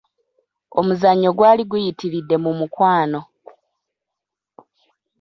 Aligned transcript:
Omuzannyo 0.79 1.29
gwali 1.37 1.63
guyitiridde 1.71 2.35
mu 2.43 2.51
mukwano. 2.59 3.21